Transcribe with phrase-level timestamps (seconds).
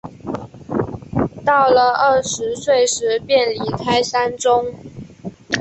[1.45, 4.73] 到了二十岁时便离开山中。